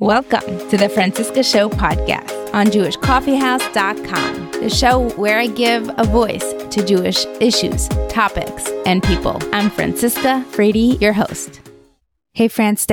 [0.00, 6.52] Welcome to the Franciska Show podcast on JewishCoffeehouse.com, the show where I give a voice
[6.70, 9.38] to Jewish issues, topics, and people.
[9.52, 11.60] I'm Franciska Frady, your host.
[12.32, 12.88] Hey, France.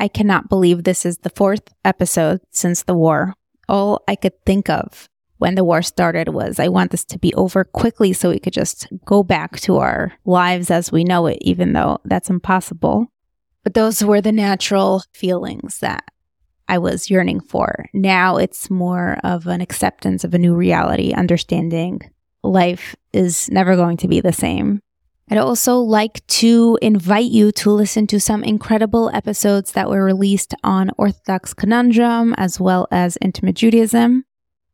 [0.00, 3.34] I cannot believe this is the fourth episode since the war.
[3.68, 7.34] All I could think of when the war started was I want this to be
[7.34, 11.36] over quickly so we could just go back to our lives as we know it,
[11.42, 13.08] even though that's impossible.
[13.62, 16.04] But those were the natural feelings that
[16.68, 17.86] I was yearning for.
[17.92, 22.00] Now it's more of an acceptance of a new reality, understanding
[22.44, 24.80] life is never going to be the same.
[25.30, 30.54] I'd also like to invite you to listen to some incredible episodes that were released
[30.62, 34.24] on Orthodox Conundrum as well as Intimate Judaism,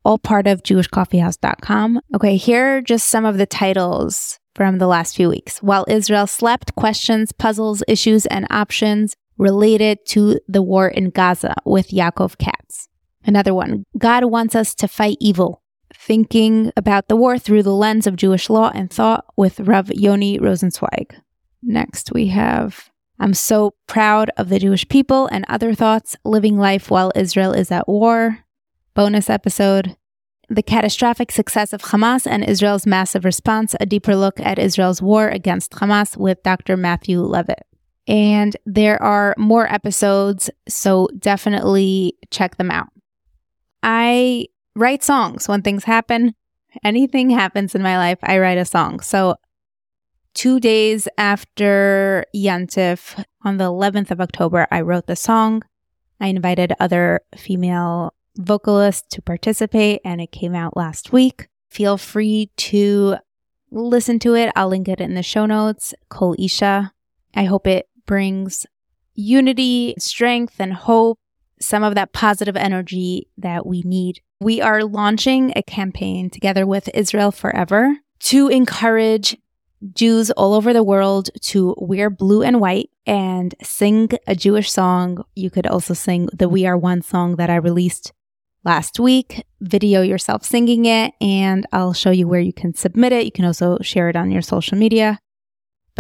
[0.05, 2.01] all part of JewishCoffeehouse.com.
[2.17, 5.63] Okay, here are just some of the titles from the last few weeks.
[5.63, 11.89] While Israel slept, questions, puzzles, issues, and options related to the war in Gaza with
[11.89, 12.89] Yaakov Katz.
[13.25, 15.63] Another one, God wants us to fight evil.
[15.93, 20.39] Thinking about the war through the lens of Jewish law and thought with Rav Yoni
[20.39, 21.15] Rosenzweig.
[21.63, 26.91] Next, we have I'm so proud of the Jewish people and other thoughts, living life
[26.91, 28.45] while Israel is at war.
[28.95, 29.97] Bonus episode
[30.49, 35.29] The catastrophic success of Hamas and Israel's massive response, a deeper look at Israel's war
[35.29, 36.77] against Hamas with Dr.
[36.77, 37.67] Matthew Levitt.
[38.11, 42.89] And there are more episodes, so definitely check them out.
[43.85, 46.35] I write songs when things happen.
[46.83, 48.99] Anything happens in my life, I write a song.
[48.99, 49.37] So,
[50.35, 55.63] two days after Yantif, on the 11th of October, I wrote the song.
[56.21, 61.49] I invited other female vocalists to participate, and it came out last week.
[61.71, 63.19] Feel free to
[63.71, 64.53] listen to it.
[64.57, 65.95] I'll link it in the show notes.
[66.09, 66.93] Kol Isha.
[67.35, 68.67] I hope it brings
[69.15, 71.19] unity, strength, and hope,
[71.61, 74.21] some of that positive energy that we need.
[74.41, 79.37] We are launching a campaign together with Israel Forever to encourage
[79.95, 85.25] Jews all over the world to wear blue and white and sing a Jewish song.
[85.35, 88.13] You could also sing the We Are One song that I released
[88.65, 89.45] last week.
[89.61, 93.25] Video yourself singing it, and I'll show you where you can submit it.
[93.25, 95.19] You can also share it on your social media.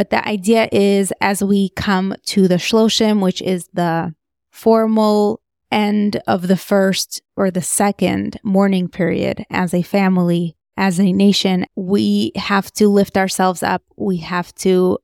[0.01, 4.15] But the idea is as we come to the Shloshim, which is the
[4.51, 11.13] formal end of the first or the second mourning period as a family, as a
[11.13, 13.83] nation, we have to lift ourselves up.
[13.99, 15.01] We have to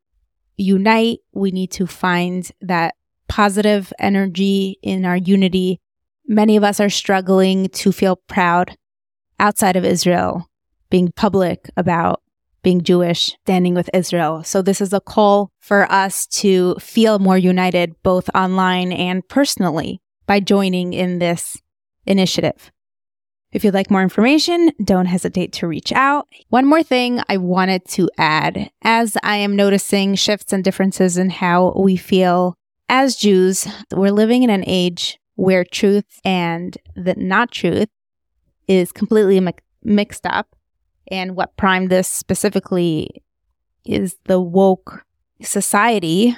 [0.56, 1.18] unite.
[1.34, 2.94] We need to find that
[3.28, 5.78] positive energy in our unity.
[6.26, 8.78] Many of us are struggling to feel proud
[9.38, 10.48] outside of Israel,
[10.88, 12.22] being public about
[12.66, 14.43] being Jewish, standing with Israel.
[14.43, 20.00] So this is a call for us to feel more united both online and personally
[20.27, 21.62] by joining in this
[22.06, 22.72] initiative.
[23.53, 26.26] If you'd like more information, don't hesitate to reach out.
[26.49, 31.31] One more thing I wanted to add as I am noticing shifts and differences in
[31.31, 32.56] how we feel
[32.88, 37.91] as Jews, we're living in an age where truth and the not truth
[38.66, 39.53] is completely mi-
[39.84, 40.56] mixed up.
[41.11, 43.22] And what primed this specifically
[43.84, 45.05] is the woke
[45.43, 46.37] society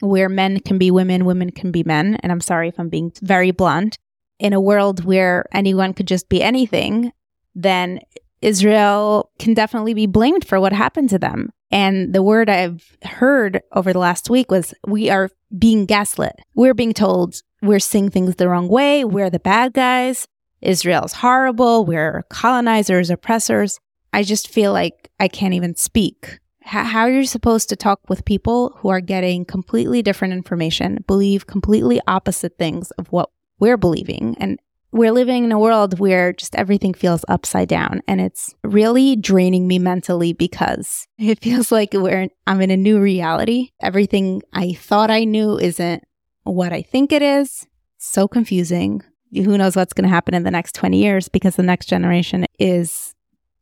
[0.00, 2.16] where men can be women, women can be men.
[2.22, 3.98] And I'm sorry if I'm being very blunt.
[4.38, 7.12] In a world where anyone could just be anything,
[7.56, 8.00] then
[8.40, 11.50] Israel can definitely be blamed for what happened to them.
[11.70, 16.36] And the word I've heard over the last week was we are being gaslit.
[16.54, 19.04] We're being told we're seeing things the wrong way.
[19.04, 20.26] We're the bad guys.
[20.60, 21.84] Israel's horrible.
[21.84, 23.80] We're colonizers, oppressors.
[24.12, 26.38] I just feel like I can't even speak.
[26.62, 31.04] H- how are you supposed to talk with people who are getting completely different information,
[31.06, 34.36] believe completely opposite things of what we're believing?
[34.38, 34.58] And
[34.90, 39.68] we're living in a world where just everything feels upside down and it's really draining
[39.68, 43.70] me mentally because it feels like we're I'm in a new reality.
[43.80, 46.04] Everything I thought I knew isn't
[46.44, 47.66] what I think it is.
[47.98, 49.02] So confusing.
[49.32, 52.46] Who knows what's going to happen in the next 20 years because the next generation
[52.58, 53.14] is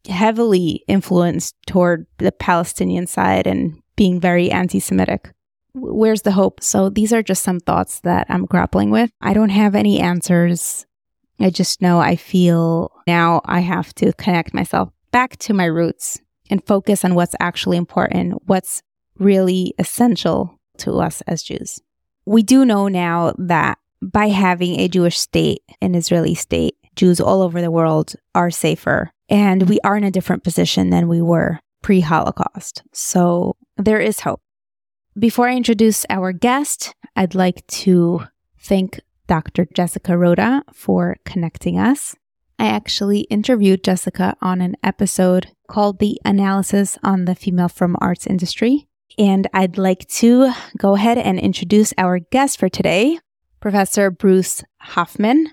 [0.09, 5.33] heavily influenced toward the Palestinian side and being very anti Semitic.
[5.75, 6.63] Where's the hope?
[6.63, 9.11] So these are just some thoughts that I'm grappling with.
[9.21, 10.87] I don't have any answers.
[11.39, 16.21] I just know I feel now I have to connect myself back to my roots
[16.49, 18.83] and focus on what's actually important, what's
[19.19, 21.81] really essential to us as Jews.
[22.25, 27.43] We do know now that by having a Jewish state, an Israeli state, Jews all
[27.43, 31.61] over the world are safer and we are in a different position than we were
[31.83, 32.83] pre Holocaust.
[32.93, 34.41] So there is hope.
[35.19, 38.25] Before I introduce our guest, I'd like to
[38.59, 39.67] thank Dr.
[39.73, 42.15] Jessica Roda, for connecting us.
[42.59, 48.27] I actually interviewed Jessica on an episode called The Analysis on the Female Frum Arts
[48.27, 48.87] Industry.
[49.19, 53.19] And I'd like to go ahead and introduce our guest for today,
[53.61, 55.53] Professor Bruce Hoffman.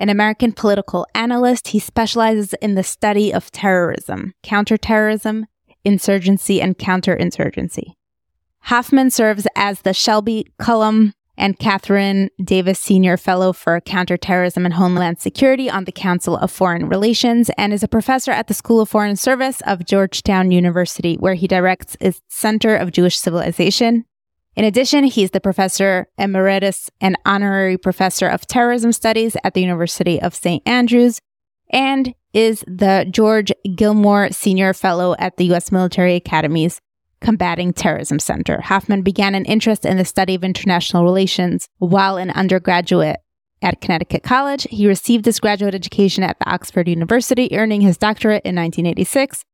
[0.00, 5.44] An American political analyst, he specializes in the study of terrorism, counterterrorism,
[5.84, 7.92] insurgency, and counterinsurgency.
[8.60, 15.20] Hoffman serves as the Shelby Cullom and Kathryn Davis Senior Fellow for Counterterrorism and Homeland
[15.20, 18.88] Security on the Council of Foreign Relations and is a professor at the School of
[18.88, 24.06] Foreign Service of Georgetown University, where he directs its Center of Jewish Civilization.
[24.56, 30.20] In addition, he's the professor emeritus and honorary professor of terrorism studies at the University
[30.20, 30.66] of St.
[30.66, 31.20] Andrews
[31.72, 35.72] and is the George Gilmore Senior Fellow at the U.S.
[35.72, 36.80] Military Academy's
[37.20, 38.60] Combating Terrorism Center.
[38.60, 43.18] Hoffman began an interest in the study of international relations while an undergraduate
[43.62, 44.66] at Connecticut College.
[44.70, 49.44] He received his graduate education at the Oxford University, earning his doctorate in 1986.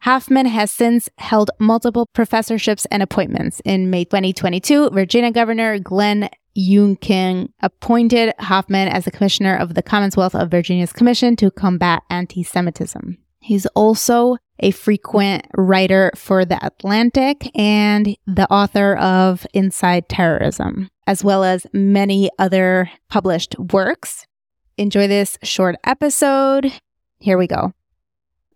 [0.00, 3.60] Hoffman has since held multiple professorships and appointments.
[3.64, 10.34] In May 2022, Virginia Governor Glenn Youngkin appointed Hoffman as the commissioner of the Commonwealth
[10.34, 13.18] of Virginia's Commission to Combat Anti Semitism.
[13.40, 21.22] He's also a frequent writer for The Atlantic and the author of Inside Terrorism, as
[21.22, 24.26] well as many other published works.
[24.76, 26.72] Enjoy this short episode.
[27.20, 27.72] Here we go.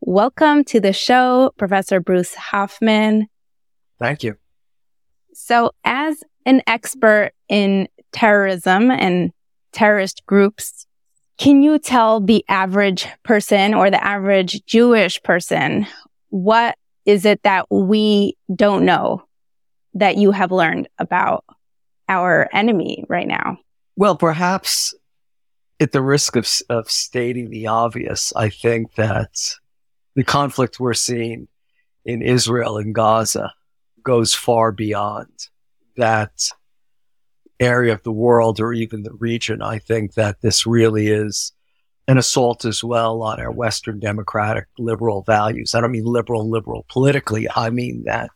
[0.05, 3.29] Welcome to the show, Professor Bruce Hoffman.
[4.01, 4.35] Thank you.
[5.33, 9.31] So, as an expert in terrorism and
[9.71, 10.89] terrorist groups,
[11.39, 15.87] can you tell the average person or the average Jewish person
[16.31, 16.77] what
[17.07, 19.23] is it that we don't know
[19.95, 21.45] that you have learned about
[22.09, 23.57] our enemy right now?
[23.95, 24.95] Well, perhaps
[25.79, 29.61] at the risk of, of stating the obvious, I think that
[30.15, 31.49] the conflict we're seeing
[32.05, 33.53] in Israel and Gaza
[34.03, 35.49] goes far beyond
[35.97, 36.33] that
[37.61, 39.63] area of the world or even the region.
[39.63, 41.53] I think that this really is
[42.09, 45.75] an assault as well on our Western democratic liberal values.
[45.75, 47.47] I don't mean liberal, liberal politically.
[47.55, 48.31] I mean that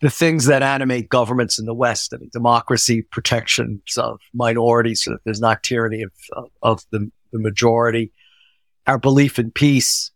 [0.00, 5.12] the things that animate governments in the West, I mean, democracy, protections of minorities so
[5.12, 8.12] that there's not tyranny of, of, of the, the majority,
[8.86, 10.12] our belief in peace,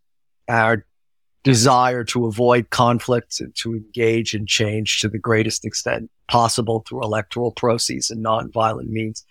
[0.49, 0.85] our
[1.43, 7.03] desire to avoid conflict and to engage in change to the greatest extent possible through
[7.03, 9.25] electoral processes and nonviolent means.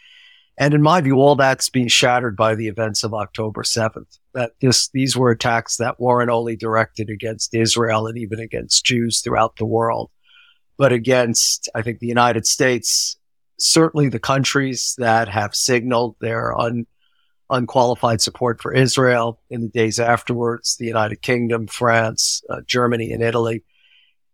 [0.58, 4.20] And in my view, all that's being shattered by the events of October 7th.
[4.34, 9.22] That this, these were attacks that weren't only directed against Israel and even against Jews
[9.22, 10.12] throughout the world,
[10.78, 13.18] but against, I think, the United States,
[13.58, 16.86] certainly the countries that have signaled their un,
[17.52, 23.22] unqualified support for Israel in the days afterwards, the United Kingdom, France, uh, Germany, and
[23.22, 23.64] Italy.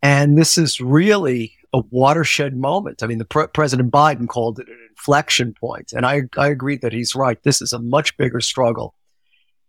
[0.02, 3.04] And this is really a watershed moment.
[3.04, 6.78] I mean, the pre- President Biden called it an inflection point, and I I agree
[6.78, 7.42] that he's right.
[7.44, 8.96] This is a much bigger struggle,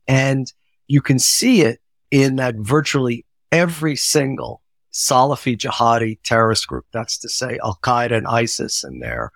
[0.07, 0.53] and
[0.87, 1.81] you can see it
[2.11, 4.63] in that virtually every single
[4.93, 6.87] Salafi jihadi terrorist group.
[6.93, 9.33] That's to say, Al Qaeda and ISIS and their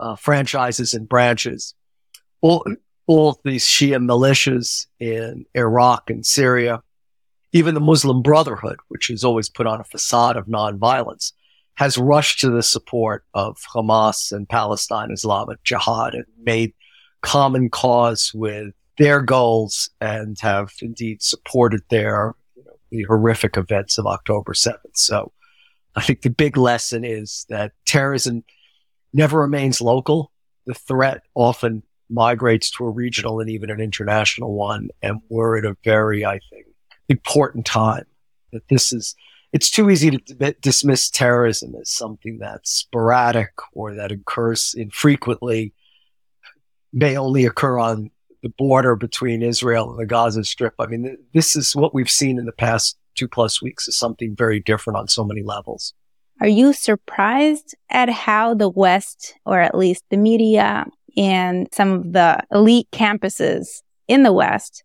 [0.00, 1.74] uh, franchises and branches.
[2.40, 2.64] All
[3.08, 6.82] all these Shia militias in Iraq and Syria,
[7.52, 11.32] even the Muslim Brotherhood, which has always put on a facade of nonviolence,
[11.74, 16.74] has rushed to the support of Hamas and Palestine Islamic Jihad and made
[17.22, 23.96] common cause with their goals and have indeed supported their you know, the horrific events
[23.96, 24.74] of October 7th.
[24.94, 25.32] So
[25.96, 28.44] I think the big lesson is that terrorism
[29.14, 30.30] never remains local.
[30.66, 34.88] The threat often migrates to a regional and even an international one.
[35.02, 36.66] And we're at a very, I think,
[37.08, 38.04] important time
[38.52, 39.14] that this is
[39.52, 45.72] it's too easy to dismiss terrorism as something that's sporadic or that occurs infrequently,
[46.92, 48.10] may only occur on
[48.42, 50.74] the border between Israel and the Gaza Strip.
[50.78, 53.98] I mean, th- this is what we've seen in the past two plus weeks is
[53.98, 55.94] something very different on so many levels.
[56.40, 60.86] Are you surprised at how the West, or at least the media
[61.16, 64.84] and some of the elite campuses in the West,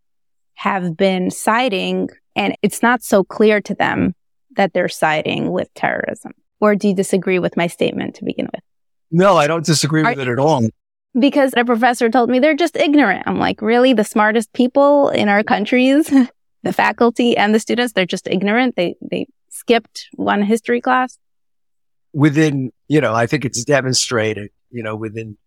[0.56, 4.14] have been siding, and it's not so clear to them
[4.56, 6.34] that they're siding with terrorism?
[6.60, 8.64] Or do you disagree with my statement to begin with?
[9.12, 10.68] No, I don't disagree with it at all.
[11.20, 13.24] Because a professor told me they're just ignorant.
[13.28, 13.94] I'm like, really?
[13.94, 16.12] The smartest people in our countries,
[16.64, 18.76] the faculty and the students, they're just ignorant.
[18.76, 21.18] They, they skipped one history class.
[22.14, 25.38] Within, you know, I think it's demonstrated, you know, within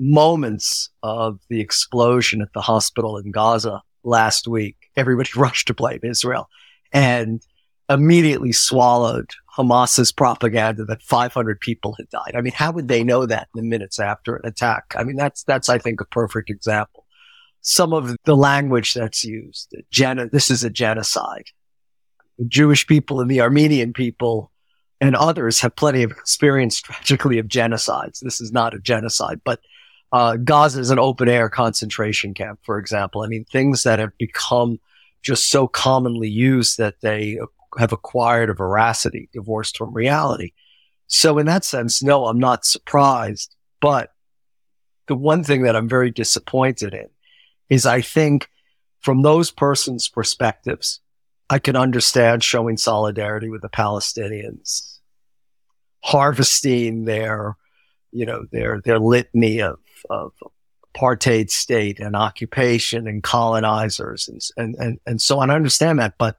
[0.00, 6.00] moments of the explosion at the hospital in Gaza last week, everybody rushed to blame
[6.02, 6.48] Israel
[6.92, 7.46] and
[7.90, 12.32] immediately swallowed Hamas's propaganda that 500 people had died.
[12.34, 14.84] I mean, how would they know that in the minutes after an attack?
[14.96, 17.04] I mean, that's, that's, I think, a perfect example.
[17.60, 21.46] Some of the language that's used, gen- this is a genocide.
[22.38, 24.50] The Jewish people and the Armenian people
[25.00, 28.20] and others have plenty of experience tragically of genocides.
[28.20, 29.60] This is not a genocide, but
[30.12, 33.22] uh, Gaza is an open air concentration camp, for example.
[33.22, 34.80] I mean, things that have become
[35.22, 37.38] just so commonly used that they
[37.78, 40.52] have acquired a veracity divorced from reality.
[41.06, 43.54] So in that sense, no, I'm not surprised.
[43.80, 44.12] But
[45.06, 47.08] the one thing that I'm very disappointed in
[47.68, 48.48] is I think
[49.00, 51.00] from those persons' perspectives,
[51.48, 54.98] I can understand showing solidarity with the Palestinians,
[56.02, 57.56] harvesting their,
[58.12, 60.32] you know, their, their litany of, of
[60.94, 65.50] apartheid state and occupation and colonizers and, and, and, and so on.
[65.50, 66.38] I understand that, but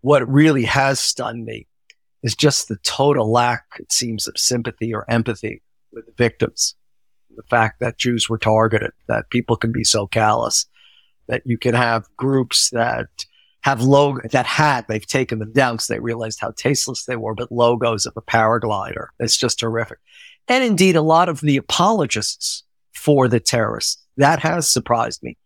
[0.00, 1.66] what really has stunned me
[2.22, 6.74] is just the total lack, it seems, of sympathy or empathy with the victims.
[7.36, 10.66] The fact that Jews were targeted, that people can be so callous,
[11.26, 13.08] that you can have groups that
[13.62, 17.34] have logo that had, they've taken them down because they realized how tasteless they were,
[17.34, 19.06] but logos of a paraglider.
[19.18, 19.98] It's just terrific.
[20.48, 22.63] And indeed, a lot of the apologists
[23.04, 25.36] for the terrorists, that has surprised me.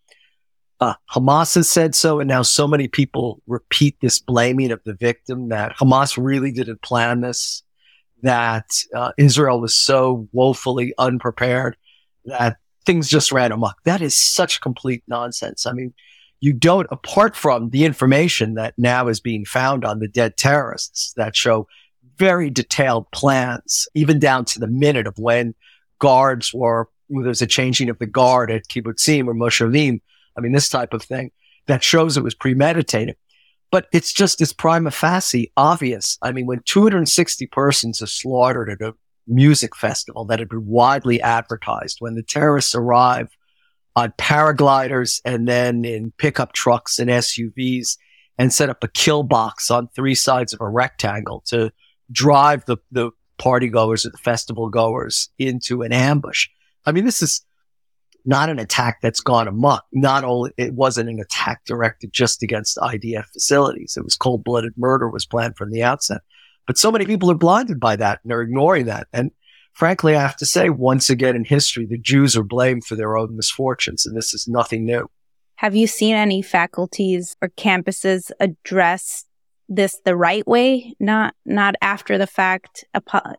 [0.80, 4.94] Uh, Hamas has said so, and now so many people repeat this blaming of the
[4.94, 7.64] victim that Hamas really didn't plan this,
[8.22, 11.76] that uh, Israel was so woefully unprepared
[12.26, 13.82] that things just ran amok.
[13.84, 15.66] That is such complete nonsense.
[15.66, 15.92] I mean,
[16.40, 21.12] you don't, apart from the information that now is being found on the dead terrorists
[21.16, 21.66] that show
[22.16, 25.54] very detailed plans, even down to the minute of when
[25.98, 30.00] guards were, there's a changing of the guard at kibbutzim or moshavim
[30.38, 31.32] I mean, this type of thing
[31.66, 33.16] that shows it was premeditated.
[33.70, 36.16] But it's just this prima facie obvious.
[36.22, 38.94] I mean, when 260 persons are slaughtered at a
[39.26, 43.28] music festival that had been widely advertised, when the terrorists arrive
[43.94, 47.98] on paragliders and then in pickup trucks and SUVs
[48.38, 51.70] and set up a kill box on three sides of a rectangle to
[52.10, 56.48] drive the, the party goers or the festival goers into an ambush.
[56.88, 57.44] I mean, this is
[58.24, 59.84] not an attack that's gone amok.
[59.92, 63.94] Not only it wasn't an attack directed just against IDF facilities.
[63.96, 66.22] It was cold blooded murder was planned from the outset.
[66.66, 69.06] But so many people are blinded by that and are ignoring that.
[69.12, 69.32] And
[69.74, 73.18] frankly, I have to say, once again in history, the Jews are blamed for their
[73.18, 75.10] own misfortunes, and this is nothing new.
[75.56, 79.24] Have you seen any faculties or campuses address
[79.68, 82.84] this the right way, not not after the fact,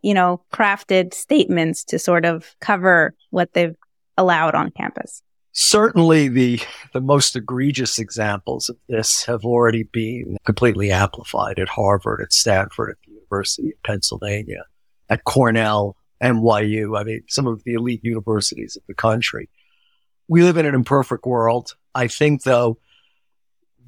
[0.02, 3.76] you know, crafted statements to sort of cover what they've
[4.18, 5.24] allowed on campus?
[5.52, 6.60] Certainly the,
[6.94, 12.92] the most egregious examples of this have already been completely amplified at Harvard, at Stanford,
[12.92, 14.64] at the University of Pennsylvania,
[15.10, 16.98] at Cornell, NYU.
[16.98, 19.50] I mean, some of the elite universities of the country.
[20.28, 21.76] We live in an imperfect world.
[21.96, 22.78] I think though,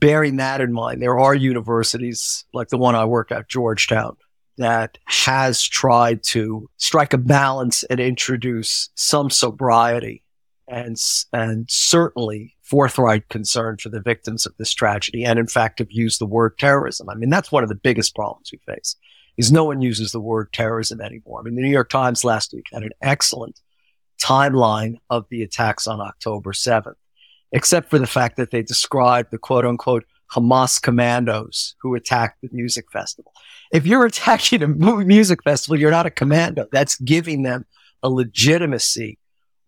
[0.01, 4.17] bearing that in mind, there are universities like the one I work at, Georgetown,
[4.57, 10.23] that has tried to strike a balance and introduce some sobriety
[10.67, 10.97] and,
[11.31, 15.23] and certainly forthright concern for the victims of this tragedy.
[15.23, 17.09] And in fact, have used the word terrorism.
[17.09, 18.95] I mean, that's one of the biggest problems we face
[19.37, 21.39] is no one uses the word terrorism anymore.
[21.39, 23.59] I mean, the New York Times last week had an excellent
[24.21, 26.95] timeline of the attacks on October 7th,
[27.51, 32.49] except for the fact that they described the quote unquote Hamas commandos who attacked the
[32.51, 33.33] music festival.
[33.71, 36.67] If you're attacking a music festival, you're not a commando.
[36.71, 37.65] That's giving them
[38.03, 39.19] a legitimacy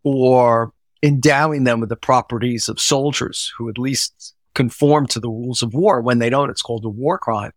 [0.04, 5.62] or endowing them with the properties of soldiers who at least conform to the rules
[5.62, 6.02] of war.
[6.02, 7.52] When they don't, it's called a war crime.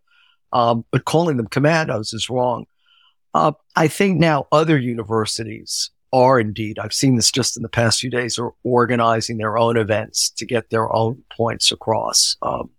[0.52, 2.66] Um, but calling them commandos is wrong.
[3.34, 8.00] Uh, I think now other universities are indeed, I've seen this just in the past
[8.00, 12.36] few days, are organizing their own events to get their own points across.
[12.40, 12.70] Um,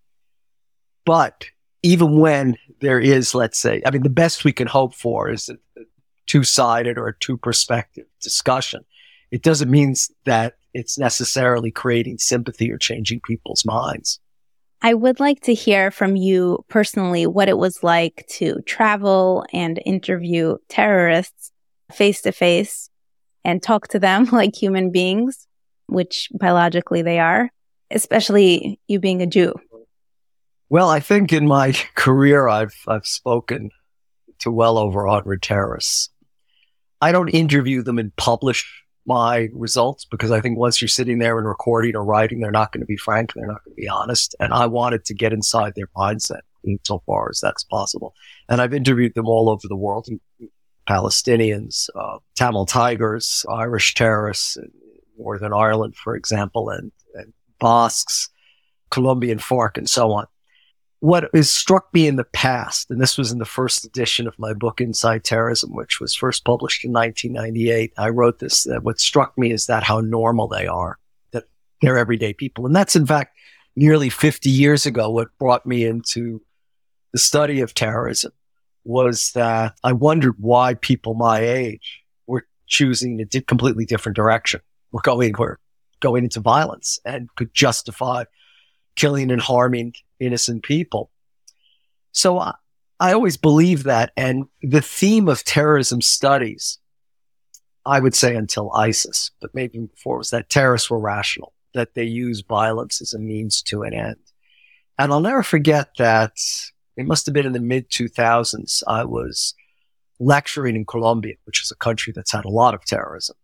[1.06, 1.46] but
[1.84, 5.50] even when there is, let's say, I mean, the best we can hope for is
[5.50, 5.58] a,
[6.25, 8.84] two sided or a two perspective discussion.
[9.32, 9.94] It doesn't mean
[10.25, 14.20] that it's necessarily creating sympathy or changing people's minds.
[14.82, 19.82] I would like to hear from you personally what it was like to travel and
[19.86, 21.51] interview terrorists
[21.91, 22.89] face to face
[23.47, 25.47] and talk to them like human beings,
[25.87, 27.49] which biologically they are,
[27.89, 29.55] especially you being a Jew.
[30.69, 33.71] Well, I think in my career, I've, I've spoken
[34.39, 36.09] to well over 100 terrorists.
[37.01, 41.37] I don't interview them and publish my results because I think once you're sitting there
[41.37, 43.33] and recording or writing, they're not going to be frank.
[43.33, 44.35] They're not going to be honest.
[44.39, 46.41] And I wanted to get inside their mindset
[46.83, 48.13] so far as that's possible.
[48.49, 50.09] And I've interviewed them all over the world,
[50.88, 54.72] Palestinians, uh, Tamil Tigers, Irish terrorists in
[55.17, 58.29] Northern Ireland, for example, and, and Basques,
[58.89, 60.27] Colombian FARC, and so on
[61.00, 64.38] what has struck me in the past, and this was in the first edition of
[64.39, 67.94] my book, Inside Terrorism, which was first published in 1998.
[67.98, 70.98] I wrote this, that what struck me is that how normal they are,
[71.32, 71.46] that
[71.82, 72.65] they're everyday people.
[72.65, 73.38] And that's in fact
[73.75, 75.10] nearly 50 years ago.
[75.12, 76.41] What brought me into
[77.13, 78.32] the study of terrorism
[78.88, 84.62] was that I wondered why people my age were choosing a completely different direction.
[84.91, 85.58] We're going, we're
[86.00, 88.24] going into violence and could justify
[88.96, 91.12] killing and harming innocent people.
[92.13, 92.53] So I,
[93.00, 94.12] I always believe that.
[94.15, 96.79] And the theme of terrorism studies,
[97.86, 102.06] I would say until ISIS, but maybe before was that terrorists were rational, that they
[102.06, 104.17] use violence as a means to an end.
[104.98, 106.38] And I'll never forget that
[106.97, 108.83] it must have been in the mid 2000s.
[108.87, 109.53] I was
[110.19, 113.35] lecturing in Colombia, which is a country that's had a lot of terrorism.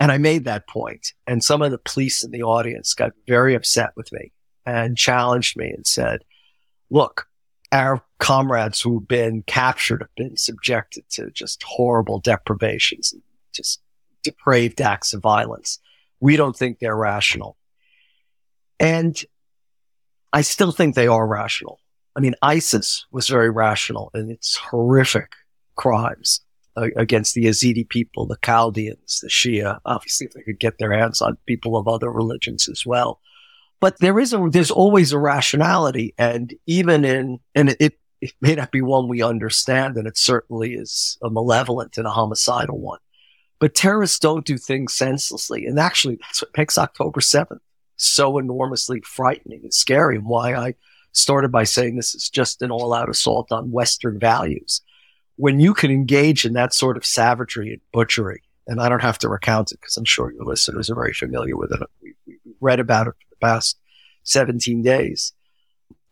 [0.00, 1.12] And I made that point.
[1.26, 4.32] and some of the police in the audience got very upset with me
[4.64, 6.20] and challenged me and said,
[6.88, 7.26] look,
[7.72, 13.82] our comrades who've been captured have been subjected to just horrible deprivations and just
[14.22, 15.78] depraved acts of violence.
[16.20, 17.56] We don't think they're rational.
[18.80, 19.20] And
[20.32, 21.80] I still think they are rational.
[22.18, 25.30] I mean, ISIS was very rational in its horrific
[25.76, 26.40] crimes
[26.76, 29.78] uh, against the Yazidi people, the Chaldeans, the Shia.
[29.84, 33.20] Obviously, if they could get their hands on people of other religions as well.
[33.78, 36.12] But there is a, there's always a rationality.
[36.18, 40.74] And even in, and it, it may not be one we understand, and it certainly
[40.74, 42.98] is a malevolent and a homicidal one.
[43.60, 45.66] But terrorists don't do things senselessly.
[45.66, 47.60] And actually, that's what makes October 7th
[47.94, 50.74] so enormously frightening and scary and why I
[51.12, 54.82] started by saying this is just an all out assault on Western values.
[55.36, 59.18] When you can engage in that sort of savagery and butchery, and I don't have
[59.18, 61.80] to recount it because I'm sure your listeners are very familiar with it.
[62.02, 63.78] We, we read about it for the past
[64.24, 65.32] 17 days,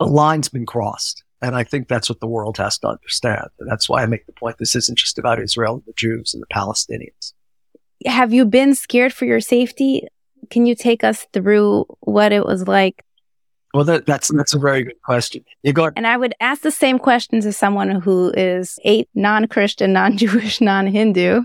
[0.00, 1.22] a line's been crossed.
[1.42, 3.48] And I think that's what the world has to understand.
[3.60, 6.32] And that's why I make the point this isn't just about Israel and the Jews
[6.32, 7.34] and the Palestinians.
[8.06, 10.06] Have you been scared for your safety?
[10.50, 13.04] Can you take us through what it was like?
[13.76, 15.44] Well, that, that's that's a very good question.
[15.62, 15.90] You go.
[15.94, 21.42] And I would ask the same questions as someone who is a non-Christian, non-Jewish, non-Hindu,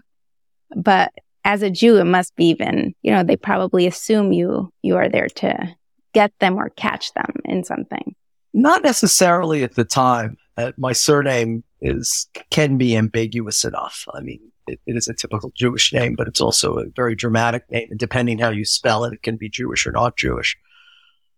[0.74, 1.12] but
[1.44, 5.10] as a Jew, it must be even, you know, they probably assume you, you are
[5.10, 5.76] there to
[6.14, 8.16] get them or catch them in something.
[8.54, 10.38] Not necessarily at the time.
[10.56, 14.06] Uh, my surname is, can be ambiguous enough.
[14.14, 17.70] I mean, it, it is a typical Jewish name, but it's also a very dramatic
[17.70, 17.88] name.
[17.90, 20.56] And depending how you spell it, it can be Jewish or not Jewish.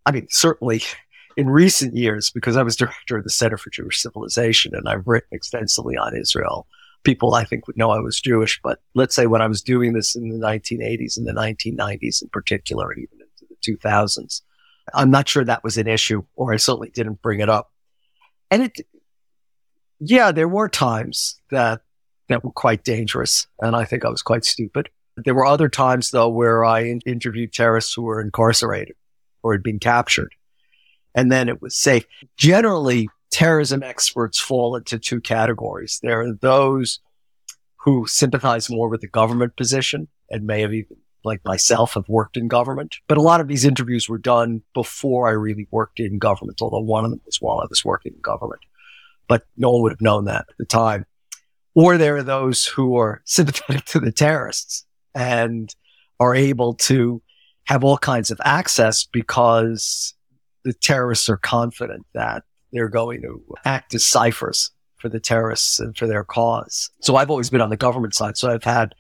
[0.05, 0.83] I mean, certainly
[1.37, 5.07] in recent years, because I was director of the Center for Jewish Civilization and I've
[5.07, 6.67] written extensively on Israel,
[7.03, 8.59] people I think would know I was Jewish.
[8.63, 12.29] But let's say when I was doing this in the 1980s and the 1990s in
[12.29, 14.41] particular, even into the 2000s,
[14.93, 17.71] I'm not sure that was an issue, or I certainly didn't bring it up.
[18.51, 18.81] And it,
[19.99, 21.81] yeah, there were times that
[22.29, 24.89] that were quite dangerous, and I think I was quite stupid.
[25.17, 28.95] There were other times though where I in- interviewed terrorists who were incarcerated
[29.43, 30.33] or had been captured,
[31.13, 32.05] and then it was safe.
[32.37, 35.99] Generally, terrorism experts fall into two categories.
[36.01, 36.99] There are those
[37.83, 42.37] who sympathize more with the government position and may have even, like myself, have worked
[42.37, 42.95] in government.
[43.07, 46.79] But a lot of these interviews were done before I really worked in government, although
[46.79, 48.61] one of them was while I was working in government.
[49.27, 51.05] But no one would have known that at the time.
[51.75, 55.73] Or there are those who are sympathetic to the terrorists and
[56.19, 57.21] are able to
[57.65, 60.13] have all kinds of access because
[60.63, 65.97] the terrorists are confident that they're going to act as ciphers for the terrorists and
[65.97, 66.89] for their cause.
[67.01, 68.37] So I've always been on the government side.
[68.37, 68.95] So I've had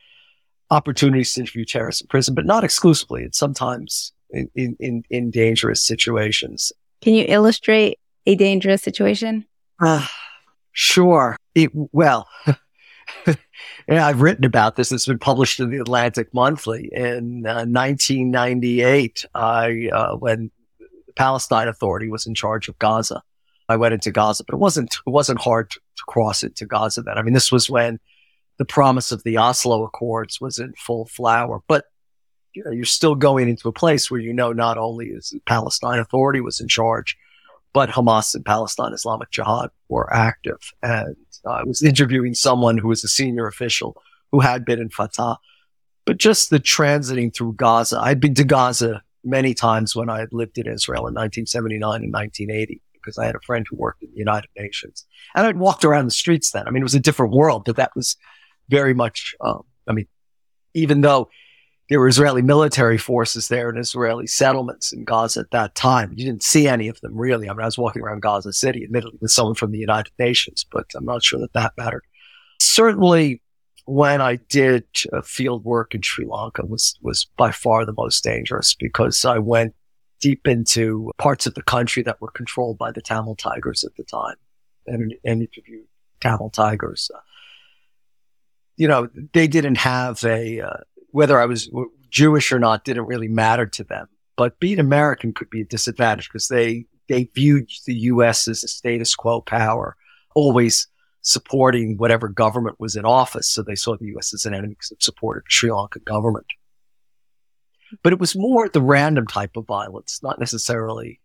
[0.69, 3.23] opportunities to interview terrorists in prison, but not exclusively.
[3.23, 4.49] It's sometimes in,
[4.79, 6.71] in, in dangerous situations.
[7.01, 9.45] Can you illustrate a dangerous situation?
[9.81, 10.05] Uh,
[10.71, 11.37] sure.
[11.55, 12.27] It, well,
[13.87, 14.91] yeah, I've written about this.
[14.91, 19.25] It's been published in the Atlantic Monthly in uh, 1998.
[19.33, 23.21] I, uh, when the Palestine Authority was in charge of Gaza,
[23.69, 27.17] I went into Gaza, but it wasn't it wasn't hard to, cross into Gaza then.
[27.17, 27.97] I mean, this was when
[28.57, 31.85] the promise of the Oslo Accords was in full flower, but
[32.53, 35.39] you know, you're still going into a place where you know not only is the
[35.47, 37.17] Palestine Authority was in charge,
[37.73, 40.59] but Hamas and Palestine Islamic Jihad were active.
[40.81, 45.37] And I was interviewing someone who was a senior official who had been in Fatah.
[46.05, 47.99] but just the transiting through Gaza.
[47.99, 52.13] I'd been to Gaza many times when I had lived in Israel in 1979 and
[52.13, 55.05] 1980 because I had a friend who worked in the United Nations
[55.35, 56.67] and I'd walked around the streets then.
[56.67, 58.17] I mean, it was a different world, but that was
[58.69, 60.07] very much, um, I mean,
[60.73, 61.29] even though
[61.89, 66.13] there were Israeli military forces there and Israeli settlements in Gaza at that time.
[66.15, 67.49] You didn't see any of them really.
[67.49, 70.65] I mean, I was walking around Gaza City, admittedly with someone from the United Nations,
[70.71, 72.05] but I'm not sure that that mattered.
[72.59, 73.41] Certainly,
[73.85, 78.23] when I did uh, field work in Sri Lanka was was by far the most
[78.23, 79.75] dangerous because I went
[80.21, 84.03] deep into parts of the country that were controlled by the Tamil Tigers at the
[84.03, 84.37] time
[84.87, 85.85] and, and interviewed
[86.21, 87.11] Tamil Tigers.
[87.13, 87.19] Uh,
[88.77, 90.77] you know, they didn't have a uh,
[91.13, 91.69] whether I was
[92.09, 94.07] Jewish or not didn't really matter to them.
[94.35, 98.47] But being American could be a disadvantage because they, they viewed the U.S.
[98.47, 99.95] as a status quo power,
[100.33, 100.87] always
[101.21, 103.47] supporting whatever government was in office.
[103.47, 104.33] So they saw the U.S.
[104.33, 106.47] as an enemy because it supported Sri Lanka government.
[108.01, 111.21] But it was more the random type of violence, not necessarily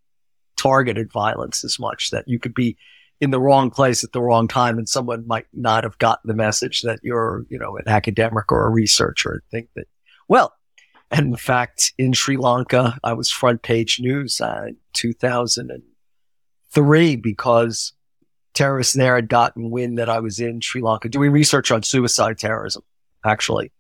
[0.59, 2.77] targeted violence as much that you could be
[3.21, 6.35] in the wrong place at the wrong time and someone might not have gotten the
[6.35, 9.89] message that you're, you know, an academic or a researcher and think that,
[10.29, 10.55] well,
[11.11, 17.93] and in fact, in Sri Lanka, I was front page news uh, in 2003 because
[18.55, 22.39] terrorists there had gotten wind that I was in Sri Lanka doing research on suicide
[22.39, 22.83] terrorism,
[23.25, 23.73] actually,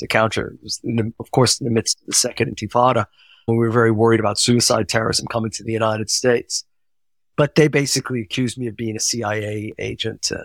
[0.00, 0.56] to counter.
[0.82, 3.06] The, of course, in the midst of the second intifada
[3.46, 6.64] when we were very worried about suicide terrorism coming to the United States.
[7.36, 10.44] But they basically accused me of being a CIA agent and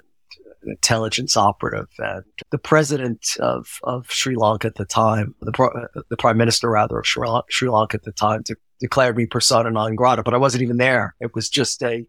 [0.63, 1.87] an intelligence operative.
[1.97, 5.69] And the president of, of Sri Lanka at the time, the, pro,
[6.09, 9.71] the prime minister rather of Sri, Sri Lanka at the time, to, declared me persona
[9.71, 10.23] non grata.
[10.23, 11.15] But I wasn't even there.
[11.19, 12.05] It was just a,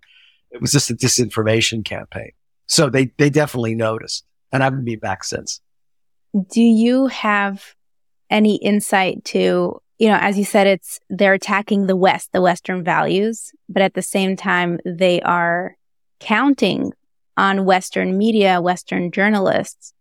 [0.51, 2.31] it was just a disinformation campaign.
[2.67, 5.61] So they, they definitely noticed, and I haven't been back since.
[6.51, 7.75] Do you have
[8.31, 12.85] any insight to you know, as you said, it's they're attacking the West, the Western
[12.85, 15.77] values, but at the same time, they are
[16.21, 16.93] counting
[17.37, 19.93] on Western media, Western journalists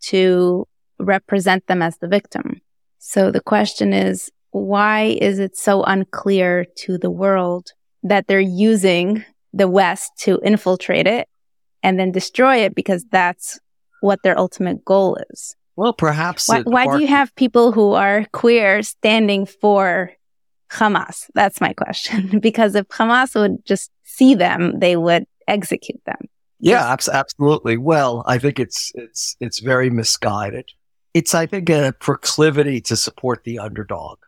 [0.00, 0.66] to
[0.98, 2.60] represent them as the victim.
[2.98, 9.24] So the question is, why is it so unclear to the world that they're using
[9.52, 11.28] the West to infiltrate it
[11.82, 13.58] and then destroy it because that's
[14.00, 15.56] what their ultimate goal is?
[15.78, 16.48] Well, perhaps.
[16.48, 20.10] Why, why do you have people who are queer standing for
[20.72, 21.26] Hamas?
[21.36, 22.40] That's my question.
[22.42, 26.18] because if Hamas would just see them, they would execute them.
[26.58, 27.76] Yeah, absolutely.
[27.76, 30.68] Well, I think it's it's it's very misguided.
[31.14, 34.18] It's I think a proclivity to support the underdog.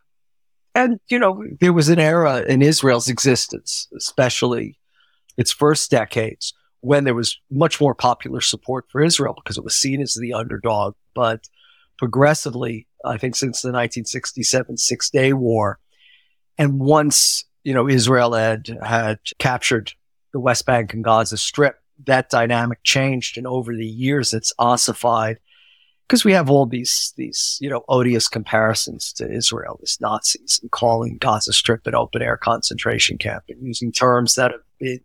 [0.73, 4.79] And you know, there was an era in Israel's existence, especially
[5.35, 9.75] its first decades, when there was much more popular support for Israel because it was
[9.75, 10.95] seen as the underdog.
[11.13, 11.47] But
[11.97, 15.79] progressively, I think since the 1967 Six Day War,
[16.57, 19.93] and once you know Israel had had captured
[20.33, 25.37] the West Bank and Gaza Strip, that dynamic changed, and over the years, it's ossified
[26.07, 30.71] because we have all these these you know odious comparisons to Israel as Nazis and
[30.71, 34.99] calling Gaza Strip an open air concentration camp and using terms that have been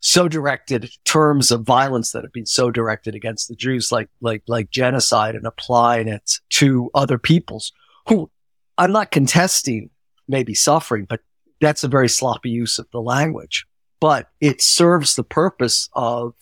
[0.00, 4.42] so directed terms of violence that have been so directed against the Jews, like, like,
[4.48, 7.72] like genocide and applying it to other peoples
[8.08, 8.30] who
[8.78, 9.90] I'm not contesting
[10.26, 11.20] maybe suffering, but
[11.60, 13.66] that's a very sloppy use of the language,
[14.00, 16.34] but it serves the purpose of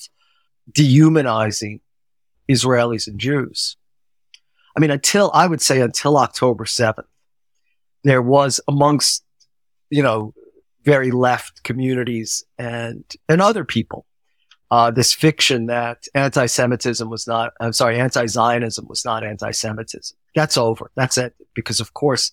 [0.73, 1.81] dehumanizing
[2.49, 3.77] Israelis and Jews.
[4.77, 7.03] I mean, until I would say until October 7th,
[8.05, 9.25] there was amongst,
[9.91, 10.33] you know,
[10.93, 14.01] very left communities and and other people.
[14.71, 20.15] Uh, this fiction that anti-Semitism was not, I'm sorry, anti-Zionism was not anti-Semitism.
[20.35, 20.91] That's over.
[20.95, 21.33] That's it.
[21.55, 22.33] Because of course,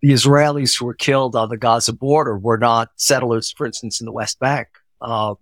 [0.00, 4.06] the Israelis who were killed on the Gaza border were not settlers, for instance, in
[4.06, 4.68] the West Bank.
[5.00, 5.34] Uh,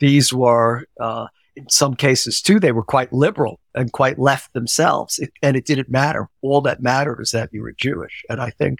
[0.00, 1.26] these were, uh,
[1.56, 5.18] in some cases too, they were quite liberal and quite left themselves.
[5.18, 6.28] It, and it didn't matter.
[6.42, 8.16] All that mattered is that you were Jewish.
[8.28, 8.78] And I think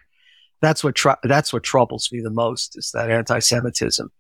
[0.61, 4.11] that's what tr- that's what troubles me the most is that anti-Semitism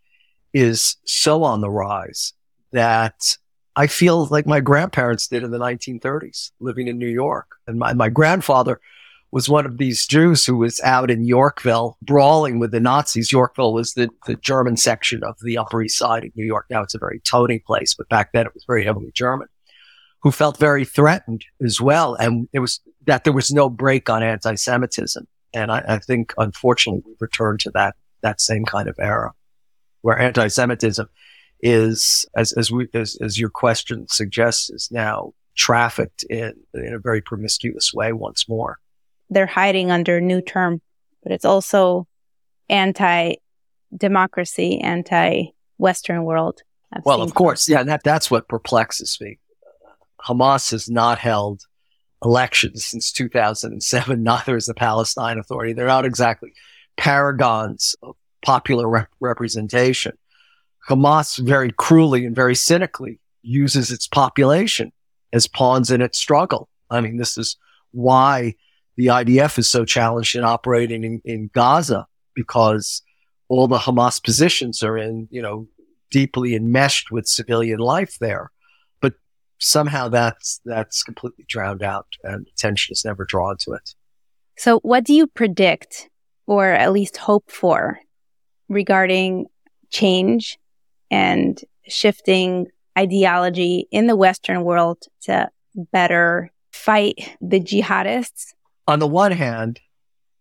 [0.54, 2.32] is so on the rise
[2.72, 3.36] that
[3.76, 7.92] I feel like my grandparents did in the 1930s, living in New York, and my
[7.92, 8.80] my grandfather
[9.30, 13.30] was one of these Jews who was out in Yorkville brawling with the Nazis.
[13.30, 16.66] Yorkville was the, the German section of the Upper East Side of New York.
[16.70, 19.48] Now it's a very Tony place, but back then it was very heavily German,
[20.22, 22.14] who felt very threatened as well.
[22.14, 25.26] And it was that there was no break on anti-Semitism.
[25.58, 29.32] And I, I think, unfortunately, we've returned to that, that same kind of era
[30.02, 31.08] where anti-Semitism
[31.60, 37.00] is, as, as we, as, as your question suggests, is now trafficked in, in a
[37.00, 38.78] very promiscuous way once more.
[39.30, 40.80] They're hiding under a new term,
[41.24, 42.06] but it's also
[42.68, 43.34] anti
[43.94, 46.62] democracy, anti Western world.
[46.92, 47.68] I've well, of course.
[47.68, 47.82] Yeah.
[47.82, 49.40] That, that's what perplexes me.
[50.24, 51.62] Hamas has not held
[52.24, 54.22] elections since 2007.
[54.22, 55.72] Neither is the Palestine Authority.
[55.72, 56.52] They're not exactly
[56.96, 60.16] paragons of popular rep- representation.
[60.88, 64.92] Hamas very cruelly and very cynically uses its population
[65.32, 66.68] as pawns in its struggle.
[66.90, 67.56] I mean, this is
[67.92, 68.54] why
[68.96, 73.02] the IDF is so challenged in operating in, in Gaza because
[73.48, 75.68] all the Hamas positions are in, you know,
[76.10, 78.50] deeply enmeshed with civilian life there.
[79.58, 83.94] Somehow that's, that's completely drowned out and attention is never drawn to it.
[84.56, 86.08] So what do you predict
[86.46, 88.00] or at least hope for
[88.68, 89.46] regarding
[89.90, 90.58] change
[91.10, 92.66] and shifting
[92.98, 95.48] ideology in the Western world to
[95.92, 98.54] better fight the jihadists?
[98.86, 99.80] On the one hand,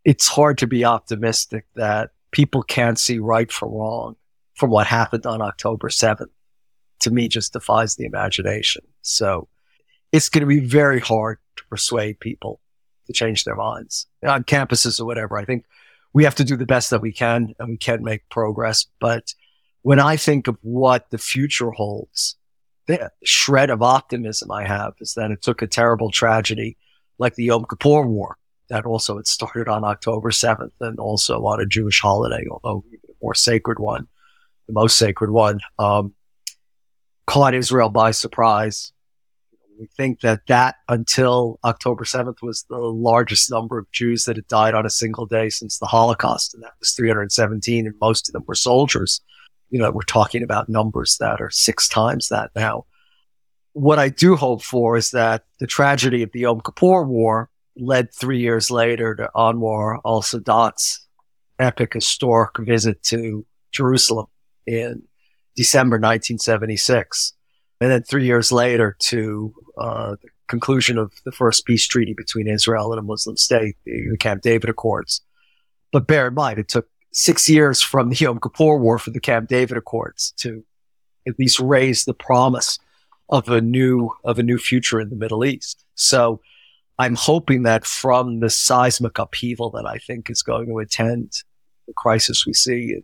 [0.04, 4.16] it's hard to be optimistic that people can't see right from wrong
[4.56, 6.28] from what happened on October 7th.
[7.02, 8.84] To me, just defies the imagination.
[9.02, 9.48] So
[10.12, 12.60] it's going to be very hard to persuade people
[13.08, 15.38] to change their minds on campuses or whatever.
[15.38, 15.66] I think
[16.14, 18.86] we have to do the best that we can and we can make progress.
[19.00, 19.34] But
[19.82, 22.36] when I think of what the future holds,
[22.88, 26.78] the shred of optimism I have is that it took a terrible tragedy
[27.18, 28.38] like the Yom Kippur War
[28.70, 33.14] that also it started on October 7th and also on a Jewish holiday, although a
[33.22, 34.08] more sacred one,
[34.68, 36.14] the most sacred one, um,
[37.28, 38.92] caught Israel by surprise.
[39.80, 44.48] We think that that until October 7th was the largest number of Jews that had
[44.48, 46.56] died on a single day since the Holocaust.
[46.56, 49.22] And that was 317 and most of them were soldiers
[49.70, 52.86] you know, we're talking about numbers that are six times that now.
[53.74, 58.14] What I do hope for is that the tragedy of the Yom Kippur War led
[58.14, 61.06] three years later to Anwar al Sadat's
[61.60, 64.28] epic historic visit to Jerusalem
[64.66, 65.04] in
[65.58, 67.34] December 1976.
[67.82, 72.48] And then three years later to uh, the conclusion of the first peace treaty between
[72.48, 75.22] Israel and a Muslim state, the Camp David Accords.
[75.92, 79.20] But bear in mind, it took six years from the Yom Kippur War for the
[79.20, 80.64] Camp David Accords to
[81.28, 82.80] at least raise the promise
[83.30, 85.84] of a new of a new future in the Middle East.
[85.96, 86.40] So
[87.00, 91.44] I'm hoping that from the seismic upheaval that I think is going to attend
[91.88, 93.04] the crisis we see in,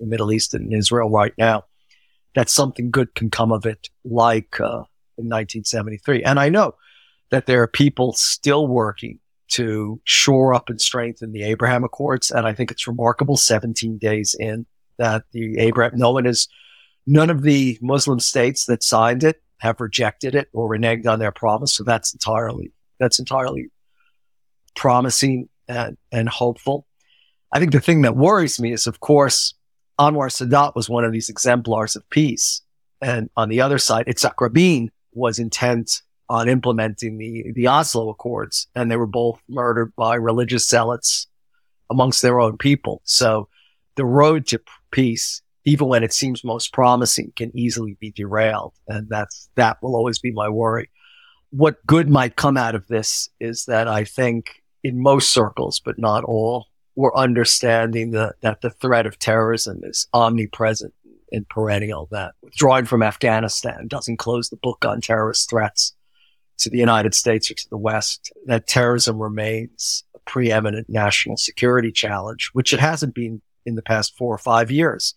[0.00, 1.64] the Middle East and Israel right now,
[2.34, 4.84] that something good can come of it, like uh,
[5.18, 6.22] in 1973.
[6.22, 6.74] And I know
[7.30, 12.30] that there are people still working to shore up and strengthen the Abraham Accords.
[12.30, 14.66] And I think it's remarkable 17 days in
[14.98, 16.48] that the Abraham, no one is,
[17.06, 21.32] none of the Muslim states that signed it have rejected it or reneged on their
[21.32, 21.72] promise.
[21.72, 23.68] So that's entirely, that's entirely
[24.74, 26.86] promising and, and hopeful.
[27.52, 29.54] I think the thing that worries me is, of course,
[29.98, 32.62] Anwar Sadat was one of these exemplars of peace.
[33.00, 38.66] And on the other side, Itzhak Rabin was intent on implementing the, the Oslo Accords,
[38.74, 41.28] and they were both murdered by religious zealots
[41.88, 43.00] amongst their own people.
[43.04, 43.48] So
[43.94, 48.74] the road to peace, even when it seems most promising, can easily be derailed.
[48.88, 50.90] And that's, that will always be my worry.
[51.50, 55.98] What good might come out of this is that I think in most circles, but
[55.98, 60.94] not all, we're understanding the, that the threat of terrorism is omnipresent
[61.30, 65.94] and perennial, that withdrawing from Afghanistan doesn't close the book on terrorist threats
[66.58, 71.92] to the United States or to the West, that terrorism remains a preeminent national security
[71.92, 75.14] challenge, which it hasn't been in the past four or five years.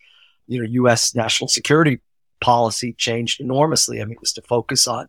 [0.48, 1.16] You know, U.S.
[1.16, 2.02] national security
[2.42, 4.02] policy changed enormously.
[4.02, 5.08] I mean, it was to focus on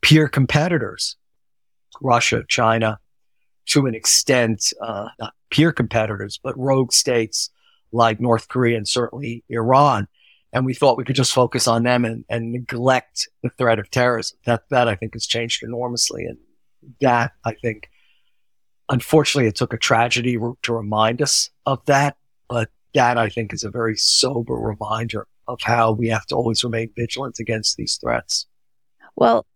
[0.00, 1.16] peer competitors,
[2.00, 3.00] Russia, China,
[3.66, 7.50] to an extent, uh, not peer competitors, but rogue states
[7.92, 10.08] like North Korea and certainly Iran
[10.54, 13.90] and we thought we could just focus on them and, and neglect the threat of
[13.90, 14.38] terrorism.
[14.46, 16.38] That that I think has changed enormously, and
[17.00, 17.90] that I think,
[18.88, 22.16] unfortunately, it took a tragedy to remind us of that.
[22.48, 26.62] But that I think is a very sober reminder of how we have to always
[26.62, 28.46] remain vigilant against these threats.
[29.16, 29.46] Well,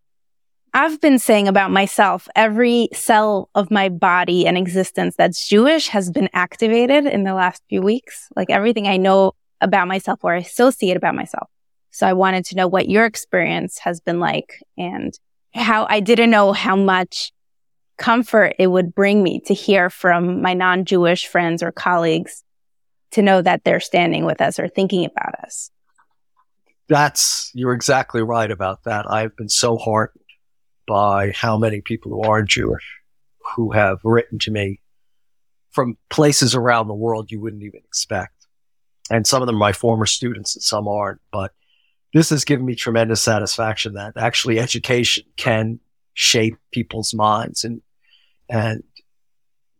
[0.78, 6.08] I've been saying about myself, every cell of my body and existence that's Jewish has
[6.08, 8.28] been activated in the last few weeks.
[8.36, 11.48] Like everything I know about myself or associate about myself.
[11.90, 15.12] So I wanted to know what your experience has been like and
[15.52, 17.32] how I didn't know how much
[17.96, 22.44] comfort it would bring me to hear from my non-Jewish friends or colleagues
[23.10, 25.72] to know that they're standing with us or thinking about us.
[26.86, 29.10] That's, you're exactly right about that.
[29.10, 30.22] I've been so heartened
[30.88, 32.98] by how many people who aren't Jewish
[33.54, 34.80] who have written to me
[35.70, 38.34] from places around the world you wouldn't even expect.
[39.10, 41.20] And some of them are my former students and some aren't.
[41.30, 41.52] But
[42.12, 45.78] this has given me tremendous satisfaction that actually education can
[46.14, 47.80] shape people's minds and,
[48.48, 48.82] and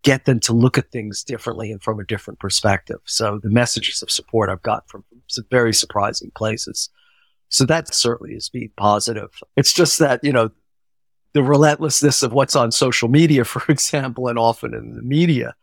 [0.03, 3.01] get them to look at things differently and from a different perspective.
[3.05, 6.90] So the messages of support I've got from some very surprising places.
[7.49, 9.31] So that certainly has been positive.
[9.57, 10.51] It's just that, you know,
[11.33, 15.55] the relentlessness of what's on social media, for example, and often in the media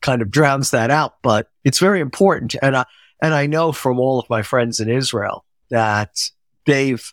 [0.00, 2.54] kind of drowns that out, but it's very important.
[2.62, 2.84] And I,
[3.22, 6.20] and I know from all of my friends in Israel that
[6.66, 7.12] they've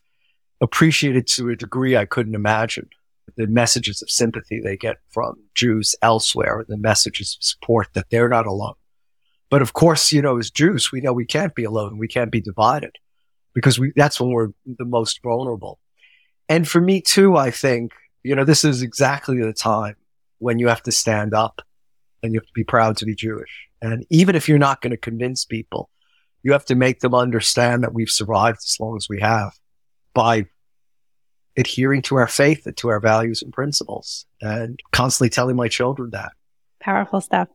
[0.62, 2.90] appreciated to a degree I couldn't imagine
[3.36, 8.30] the messages of sympathy they get from Jews elsewhere, the messages of support that they're
[8.30, 8.76] not alone.
[9.50, 11.98] But of course, you know, as Jews, we know we can't be alone.
[11.98, 12.96] We can't be divided
[13.54, 15.80] because we, that's when we're the most vulnerable.
[16.54, 19.96] And for me too, I think, you know, this is exactly the time
[20.38, 21.64] when you have to stand up
[22.22, 23.50] and you have to be proud to be Jewish.
[23.82, 25.90] And even if you're not going to convince people,
[26.44, 29.52] you have to make them understand that we've survived as long as we have
[30.14, 30.46] by
[31.58, 36.12] adhering to our faith and to our values and principles and constantly telling my children
[36.12, 36.34] that.
[36.80, 37.48] Powerful stuff.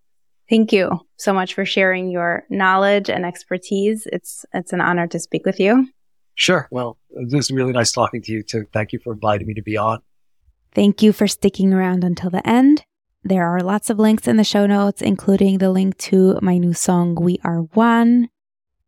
[0.51, 4.09] Thank you so much for sharing your knowledge and expertise.
[4.13, 5.87] It's it's an honor to speak with you.
[6.39, 6.69] Sure.
[6.71, 8.65] Well, it was really nice talking to you too.
[8.73, 10.01] Thank you for inviting me to be on.
[10.73, 12.85] Thank you for sticking around until the end.
[13.25, 16.73] There are lots of links in the show notes, including the link to my new
[16.73, 18.29] song, We Are One.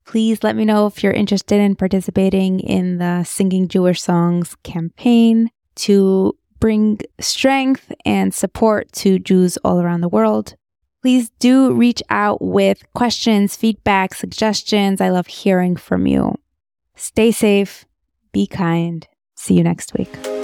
[0.06, 5.50] Please let me know if you're interested in participating in the Singing Jewish Songs campaign
[5.74, 10.54] to bring strength and support to Jews all around the world.
[11.02, 15.00] Please do reach out with questions, feedback, suggestions.
[15.00, 16.36] I love hearing from you.
[17.00, 17.86] Stay safe,
[18.30, 19.08] be kind.
[19.34, 20.39] See you next week.